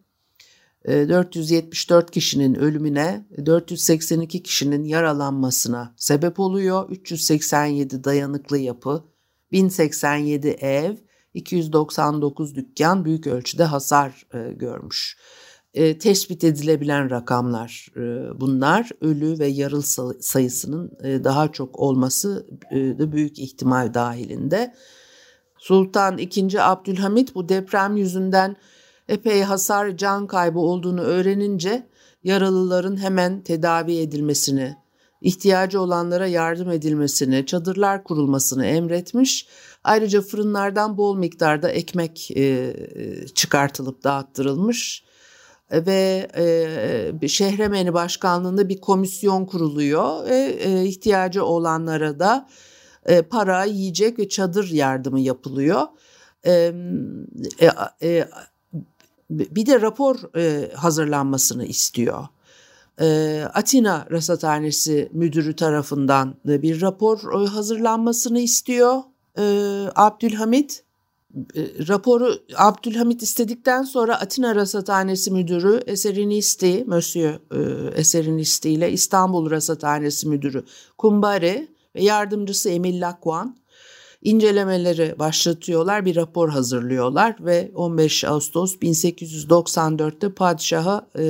474 0.86 2.08
e, 2.08 2.10
kişinin 2.10 2.54
ölümüne, 2.54 3.26
482 3.46 4.42
kişinin 4.42 4.84
yaralanmasına 4.84 5.94
sebep 5.96 6.40
oluyor. 6.40 6.90
387 6.90 8.04
dayanıklı 8.04 8.58
yapı, 8.58 9.04
1087 9.52 10.48
ev, 10.48 10.96
299 11.34 12.54
dükkan 12.54 13.04
büyük 13.04 13.26
ölçüde 13.26 13.64
hasar 13.64 14.26
e, 14.34 14.52
görmüş. 14.52 15.16
E, 15.74 15.98
tespit 15.98 16.44
edilebilen 16.44 17.10
rakamlar 17.10 17.86
e, 17.96 18.00
bunlar. 18.40 18.90
Ölü 19.00 19.38
ve 19.38 19.46
yarıl 19.46 19.82
sayısının 20.20 20.92
e, 21.02 21.24
daha 21.24 21.52
çok 21.52 21.78
olması 21.78 22.46
e, 22.70 22.76
da 22.76 23.12
büyük 23.12 23.38
ihtimal 23.38 23.94
dahilinde. 23.94 24.74
Sultan 25.58 26.18
II. 26.18 26.60
Abdülhamit 26.60 27.34
bu 27.34 27.48
deprem 27.48 27.96
yüzünden 27.96 28.56
epey 29.10 29.42
hasar 29.42 29.96
can 29.96 30.26
kaybı 30.26 30.58
olduğunu 30.58 31.00
öğrenince 31.00 31.86
yaralıların 32.24 32.96
hemen 32.96 33.42
tedavi 33.42 33.96
edilmesini, 33.96 34.76
ihtiyacı 35.20 35.80
olanlara 35.80 36.26
yardım 36.26 36.70
edilmesini, 36.70 37.46
çadırlar 37.46 38.04
kurulmasını 38.04 38.66
emretmiş. 38.66 39.48
Ayrıca 39.84 40.20
fırınlardan 40.20 40.96
bol 40.96 41.16
miktarda 41.16 41.70
ekmek 41.70 42.30
e, 42.36 42.74
çıkartılıp 43.34 44.04
dağıttırılmış. 44.04 45.04
Ve 45.72 46.28
e, 47.22 47.28
Şehremeni 47.28 47.94
Başkanlığı'nda 47.94 48.68
bir 48.68 48.80
komisyon 48.80 49.44
kuruluyor. 49.44 50.24
Ve 50.24 50.36
e, 50.36 50.84
ihtiyacı 50.84 51.44
olanlara 51.44 52.18
da 52.18 52.48
e, 53.06 53.22
para, 53.22 53.64
yiyecek 53.64 54.18
ve 54.18 54.28
çadır 54.28 54.70
yardımı 54.70 55.20
yapılıyor. 55.20 55.82
E, 56.46 56.72
e, 57.60 57.70
e, 58.02 58.28
bir 59.30 59.66
de 59.66 59.80
rapor 59.80 60.36
e, 60.36 60.72
hazırlanmasını 60.74 61.64
istiyor. 61.64 62.26
E, 63.00 63.42
Atina 63.54 64.06
Rasathanesi 64.10 65.08
müdürü 65.12 65.56
tarafından 65.56 66.34
da 66.46 66.62
bir 66.62 66.80
rapor 66.80 67.42
e, 67.42 67.46
hazırlanmasını 67.46 68.40
istiyor 68.40 69.02
e, 69.38 69.42
Abdülhamit 69.96 70.84
e, 71.56 71.88
raporu 71.88 72.34
Abdülhamit 72.56 73.22
istedikten 73.22 73.82
sonra 73.82 74.20
Atina 74.20 74.54
Rasathanesi 74.54 75.30
Müdürü 75.30 75.80
Eserinisti, 75.86 76.84
Monsieur 76.86 77.34
e, 77.34 77.90
Eserinisti 78.00 78.70
ile 78.70 78.92
İstanbul 78.92 79.50
Rasathanesi 79.50 80.28
Müdürü 80.28 80.64
Kumbare 80.98 81.68
ve 81.94 82.02
yardımcısı 82.02 82.70
Emil 82.70 83.00
Lakwan 83.00 83.56
incelemeleri 84.22 85.18
başlatıyorlar, 85.18 86.04
bir 86.04 86.16
rapor 86.16 86.48
hazırlıyorlar 86.48 87.36
ve 87.40 87.70
15 87.74 88.24
Ağustos 88.24 88.76
1894'te 88.76 90.32
padişaha 90.32 91.08
e, 91.18 91.24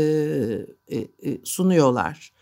e, 0.88 0.98
e, 0.98 1.38
sunuyorlar. 1.44 2.32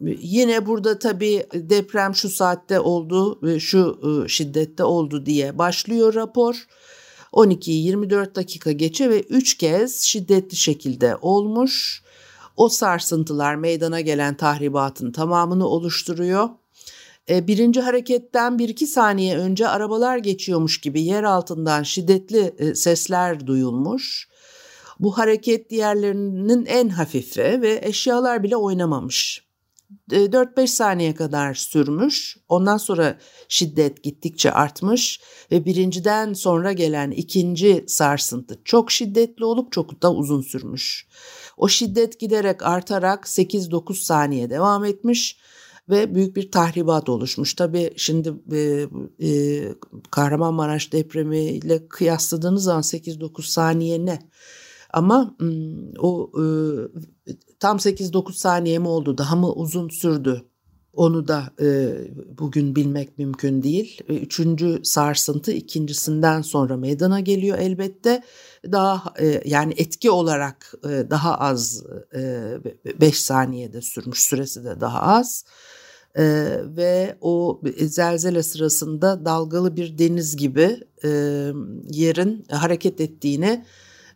Yine 0.00 0.66
burada 0.66 0.98
tabii 0.98 1.46
deprem 1.54 2.14
şu 2.14 2.28
saatte 2.28 2.80
oldu, 2.80 3.40
şu 3.58 3.98
ıı, 4.04 4.28
şiddette 4.28 4.84
oldu 4.84 5.26
diye 5.26 5.58
başlıyor 5.58 6.14
rapor. 6.14 6.66
12'yi 7.32 7.84
24 7.84 8.36
dakika 8.36 8.72
geçe 8.72 9.10
ve 9.10 9.20
3 9.20 9.56
kez 9.56 10.00
şiddetli 10.00 10.56
şekilde 10.56 11.16
olmuş. 11.16 12.02
O 12.56 12.68
sarsıntılar 12.68 13.54
meydana 13.54 14.00
gelen 14.00 14.36
tahribatın 14.36 15.12
tamamını 15.12 15.66
oluşturuyor. 15.68 16.48
E, 17.28 17.46
birinci 17.46 17.80
hareketten 17.80 18.58
bir 18.58 18.68
iki 18.68 18.86
saniye 18.86 19.38
önce 19.38 19.68
arabalar 19.68 20.18
geçiyormuş 20.18 20.80
gibi 20.80 21.02
yer 21.02 21.22
altından 21.22 21.82
şiddetli 21.82 22.54
e, 22.58 22.74
sesler 22.74 23.46
duyulmuş. 23.46 24.28
Bu 25.00 25.18
hareket 25.18 25.70
diğerlerinin 25.70 26.66
en 26.66 26.88
hafifi 26.88 27.62
ve 27.62 27.80
eşyalar 27.82 28.42
bile 28.42 28.56
oynamamış. 28.56 29.48
4-5 30.10 30.66
saniye 30.66 31.14
kadar 31.14 31.54
sürmüş. 31.54 32.36
Ondan 32.48 32.76
sonra 32.76 33.18
şiddet 33.48 34.02
gittikçe 34.02 34.52
artmış 34.52 35.20
ve 35.52 35.64
birinciden 35.64 36.32
sonra 36.32 36.72
gelen 36.72 37.10
ikinci 37.10 37.84
sarsıntı 37.86 38.60
çok 38.64 38.90
şiddetli 38.90 39.44
olup 39.44 39.72
çok 39.72 40.02
da 40.02 40.14
uzun 40.14 40.40
sürmüş. 40.42 41.08
O 41.56 41.68
şiddet 41.68 42.20
giderek 42.20 42.62
artarak 42.62 43.24
8-9 43.24 43.94
saniye 43.94 44.50
devam 44.50 44.84
etmiş 44.84 45.38
ve 45.88 46.14
büyük 46.14 46.36
bir 46.36 46.50
tahribat 46.50 47.08
oluşmuş. 47.08 47.54
Tabii 47.54 47.92
şimdi 47.96 48.34
e, 48.52 48.86
e, 49.28 49.62
Kahramanmaraş 50.10 50.92
depremiyle 50.92 51.88
kıyasladığınız 51.88 52.62
zaman 52.62 52.82
8-9 52.82 53.42
saniye 53.42 54.06
ne? 54.06 54.18
Ama 54.92 55.36
o 55.98 56.30
e, 56.36 56.44
tam 57.60 57.76
8-9 57.76 58.32
saniye 58.32 58.78
mi 58.78 58.88
oldu 58.88 59.18
daha 59.18 59.36
mı 59.36 59.52
uzun 59.52 59.88
sürdü 59.88 60.44
onu 60.98 61.28
da 61.28 61.50
e, 61.60 61.96
bugün 62.38 62.76
bilmek 62.76 63.18
mümkün 63.18 63.62
değil. 63.62 64.00
Üçüncü 64.08 64.80
sarsıntı 64.84 65.52
ikincisinden 65.52 66.42
sonra 66.42 66.76
meydana 66.76 67.20
geliyor 67.20 67.58
elbette. 67.58 68.22
Daha 68.72 69.14
e, 69.20 69.42
yani 69.44 69.74
etki 69.76 70.10
olarak 70.10 70.74
e, 70.84 71.10
daha 71.10 71.34
az 71.38 71.84
5 73.00 73.08
e, 73.08 73.12
saniyede 73.12 73.80
sürmüş 73.80 74.22
süresi 74.22 74.64
de 74.64 74.80
daha 74.80 75.02
az. 75.02 75.44
E, 75.44 75.77
ve 76.76 77.18
o 77.20 77.60
zelzele 77.80 78.42
sırasında 78.42 79.24
dalgalı 79.24 79.76
bir 79.76 79.98
deniz 79.98 80.36
gibi 80.36 80.80
e, 81.04 81.08
yerin 81.90 82.44
hareket 82.50 83.00
ettiğini 83.00 83.64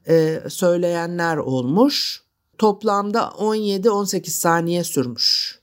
e, 0.09 0.43
söyleyenler 0.49 1.37
olmuş. 1.37 2.23
Toplamda 2.59 3.21
17-18 3.21 4.31
saniye 4.31 4.85
sürmüş. 4.85 5.59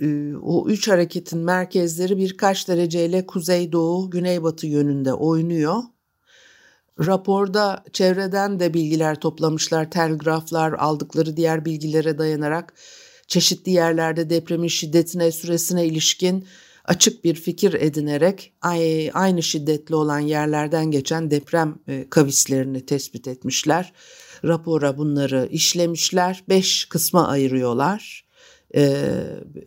E, 0.00 0.34
o 0.36 0.68
üç 0.68 0.88
hareketin 0.88 1.38
merkezleri 1.38 2.18
birkaç 2.18 2.68
dereceyle 2.68 3.26
kuzeydoğu, 3.26 4.10
güneybatı 4.10 4.66
yönünde 4.66 5.12
oynuyor. 5.12 5.82
Raporda 7.06 7.84
çevreden 7.92 8.60
de 8.60 8.74
bilgiler 8.74 9.20
toplamışlar, 9.20 9.90
telgraflar 9.90 10.72
aldıkları 10.72 11.36
diğer 11.36 11.64
bilgilere 11.64 12.18
dayanarak 12.18 12.74
çeşitli 13.28 13.72
yerlerde 13.72 14.30
depremin 14.30 14.68
şiddetine, 14.68 15.32
süresine 15.32 15.86
ilişkin 15.86 16.46
açık 16.84 17.24
bir 17.24 17.34
fikir 17.34 17.74
edinerek 17.74 18.52
aynı 19.12 19.42
şiddetli 19.42 19.94
olan 19.94 20.18
yerlerden 20.18 20.90
geçen 20.90 21.30
deprem 21.30 21.78
e, 21.88 22.06
kavislerini 22.10 22.86
tespit 22.86 23.28
etmişler. 23.28 23.92
Rapora 24.44 24.98
bunları 24.98 25.48
işlemişler. 25.50 26.44
Beş 26.48 26.84
kısma 26.84 27.28
ayırıyorlar 27.28 28.28
e, 28.74 28.82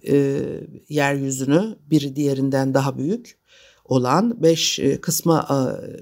e, 0.07 0.41
yeryüzünü 0.89 1.75
biri 1.89 2.15
diğerinden 2.15 2.73
daha 2.73 2.97
büyük 2.97 3.37
olan 3.85 4.43
beş 4.43 4.79
e, 4.79 5.01
kısma 5.01 5.47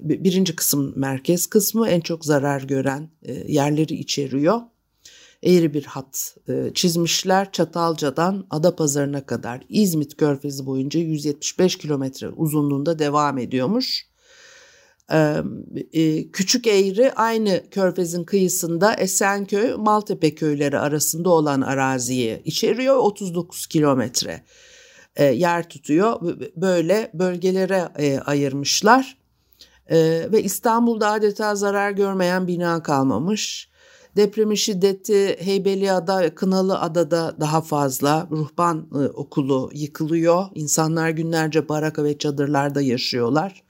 birinci 0.01 0.55
kısım 0.55 0.93
merkez 0.95 1.47
kısmı 1.47 1.89
en 1.89 1.99
çok 1.99 2.25
zarar 2.25 2.61
gören 2.61 3.09
yerleri 3.47 3.93
içeriyor 3.93 4.61
eğri 5.43 5.73
bir 5.73 5.83
hat 5.83 6.35
e, 6.49 6.73
çizmişler. 6.73 7.51
Çatalca'dan 7.51 8.47
Adapazarı'na 8.49 9.25
kadar 9.25 9.61
İzmit 9.69 10.17
Körfezi 10.17 10.65
boyunca 10.65 10.99
175 10.99 11.77
kilometre 11.77 12.29
uzunluğunda 12.29 12.99
devam 12.99 13.37
ediyormuş. 13.37 14.09
E, 15.93 16.31
Küçük 16.33 16.67
Eğri 16.67 17.13
aynı 17.13 17.63
körfezin 17.71 18.23
kıyısında 18.23 18.93
Esenköy, 18.93 19.75
Maltepe 19.75 20.35
köyleri 20.35 20.79
arasında 20.79 21.29
olan 21.29 21.61
araziyi 21.61 22.41
içeriyor 22.45 22.95
39 22.97 23.67
kilometre 23.67 24.43
e, 25.15 25.25
yer 25.25 25.69
tutuyor. 25.69 26.21
Böyle 26.55 27.11
bölgelere 27.13 27.87
ayırmışlar. 28.25 29.19
Ve 30.31 30.43
İstanbul'da 30.43 31.11
adeta 31.11 31.55
zarar 31.55 31.91
görmeyen 31.91 32.47
bina 32.47 32.83
kalmamış. 32.83 33.69
Depremin 34.15 34.55
şiddeti 34.55 35.37
Heybeliada, 35.39 36.35
Kınalı 36.35 36.79
Adada 36.79 37.35
daha 37.39 37.61
fazla. 37.61 38.27
Ruhban 38.31 38.87
e, 38.93 38.97
okulu 38.97 39.69
yıkılıyor. 39.73 40.45
İnsanlar 40.55 41.09
günlerce 41.09 41.69
baraka 41.69 42.03
ve 42.03 42.17
çadırlarda 42.17 42.81
yaşıyorlar. 42.81 43.63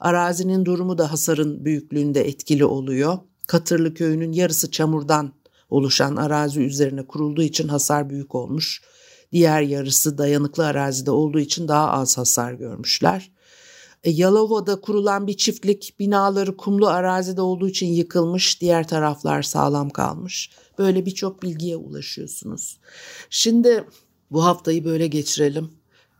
Arazinin 0.00 0.64
durumu 0.64 0.98
da 0.98 1.12
hasarın 1.12 1.64
büyüklüğünde 1.64 2.28
etkili 2.28 2.64
oluyor. 2.64 3.18
Katırlı 3.46 3.94
köyünün 3.94 4.32
yarısı 4.32 4.70
çamurdan 4.70 5.32
oluşan 5.70 6.16
arazi 6.16 6.60
üzerine 6.60 7.06
kurulduğu 7.06 7.42
için 7.42 7.68
hasar 7.68 8.10
büyük 8.10 8.34
olmuş. 8.34 8.82
Diğer 9.32 9.62
yarısı 9.62 10.18
dayanıklı 10.18 10.66
arazide 10.66 11.10
olduğu 11.10 11.40
için 11.40 11.68
daha 11.68 11.90
az 11.90 12.18
hasar 12.18 12.52
görmüşler. 12.52 13.30
E, 14.04 14.10
Yalova'da 14.10 14.80
kurulan 14.80 15.26
bir 15.26 15.36
çiftlik 15.36 15.94
binaları 15.98 16.56
kumlu 16.56 16.88
arazide 16.88 17.40
olduğu 17.40 17.68
için 17.68 17.86
yıkılmış, 17.86 18.60
diğer 18.60 18.88
taraflar 18.88 19.42
sağlam 19.42 19.90
kalmış. 19.90 20.50
Böyle 20.78 21.06
birçok 21.06 21.42
bilgiye 21.42 21.76
ulaşıyorsunuz. 21.76 22.78
Şimdi 23.30 23.84
bu 24.30 24.44
haftayı 24.44 24.84
böyle 24.84 25.06
geçirelim. 25.06 25.70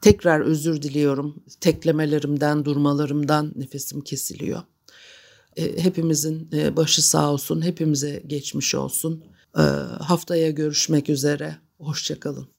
Tekrar 0.02 0.40
özür 0.40 0.82
diliyorum. 0.82 1.42
Teklemelerimden, 1.60 2.64
durmalarımdan 2.64 3.52
nefesim 3.56 4.00
kesiliyor. 4.00 4.62
E, 5.56 5.84
hepimizin 5.84 6.48
e, 6.52 6.76
başı 6.76 7.08
sağ 7.08 7.32
olsun, 7.32 7.64
hepimize 7.64 8.22
geçmiş 8.26 8.74
olsun. 8.74 9.24
Haftaya 10.00 10.50
görüşmek 10.50 11.10
üzere. 11.10 11.56
Hoşçakalın. 11.78 12.57